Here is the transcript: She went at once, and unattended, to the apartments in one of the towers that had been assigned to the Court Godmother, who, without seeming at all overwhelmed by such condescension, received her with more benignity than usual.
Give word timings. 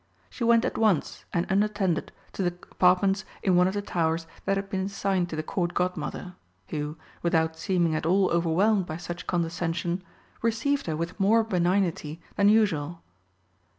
She 0.31 0.43
went 0.43 0.65
at 0.65 0.79
once, 0.79 1.25
and 1.31 1.45
unattended, 1.47 2.11
to 2.33 2.41
the 2.41 2.55
apartments 2.71 3.23
in 3.43 3.55
one 3.55 3.67
of 3.67 3.75
the 3.75 3.83
towers 3.83 4.25
that 4.45 4.57
had 4.57 4.67
been 4.67 4.85
assigned 4.87 5.29
to 5.29 5.35
the 5.35 5.43
Court 5.43 5.75
Godmother, 5.75 6.33
who, 6.69 6.97
without 7.21 7.55
seeming 7.55 7.93
at 7.93 8.07
all 8.07 8.31
overwhelmed 8.31 8.87
by 8.87 8.97
such 8.97 9.27
condescension, 9.27 10.01
received 10.41 10.87
her 10.87 10.97
with 10.97 11.19
more 11.19 11.43
benignity 11.43 12.19
than 12.35 12.49
usual. 12.49 13.03